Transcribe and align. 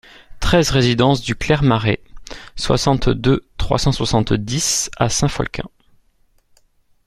treize 0.39 0.71
résidence 0.71 1.21
du 1.21 1.35
Clair 1.35 1.61
Marais, 1.61 2.01
soixante-deux, 2.55 3.47
trois 3.57 3.77
cent 3.77 3.91
soixante-dix 3.91 4.89
à 4.97 5.09
Saint-Folquin 5.09 5.65